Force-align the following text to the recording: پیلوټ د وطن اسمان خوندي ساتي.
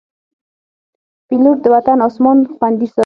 پیلوټ 1.27 1.57
د 1.63 1.65
وطن 1.75 1.97
اسمان 2.07 2.37
خوندي 2.55 2.87
ساتي. 2.91 2.99